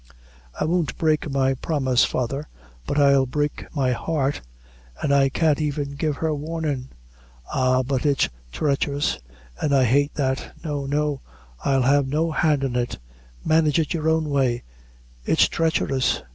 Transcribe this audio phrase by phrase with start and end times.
[0.59, 2.47] "I won't break my promise, father,
[2.87, 4.41] but I'll break my heart;
[5.03, 6.89] an' I can't even give her warnin'.
[7.53, 7.83] Ah!
[7.83, 9.19] but it's threacherous
[9.61, 10.53] an' I hate that.
[10.63, 11.21] No, no
[11.63, 12.97] I'll have no hand in it
[13.45, 14.63] manage it your own way
[15.23, 16.23] it's threacherous.